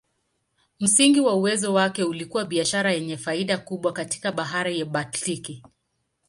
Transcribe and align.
Msingi 0.79 1.19
wa 1.19 1.35
uwezo 1.35 1.73
wake 1.73 2.03
ulikuwa 2.03 2.45
biashara 2.45 2.91
yenye 2.91 3.17
faida 3.17 3.57
kubwa 3.57 3.93
katika 3.93 4.31
Bahari 4.31 4.79
ya 4.79 4.85
Baltiki. 4.85 5.63